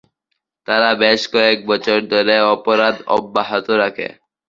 তারা 0.67 0.89
বেশ 1.01 1.21
কয়েক 1.33 1.59
বছর 1.69 1.97
ধরে 2.13 2.35
অপরাধ 2.53 2.95
অব্যাহত 3.15 3.67
রাখে। 3.81 4.07